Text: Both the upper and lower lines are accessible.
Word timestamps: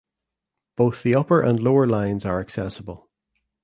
Both 0.77 1.03
the 1.03 1.13
upper 1.13 1.43
and 1.43 1.59
lower 1.59 1.85
lines 1.85 2.25
are 2.25 2.39
accessible. 2.39 3.07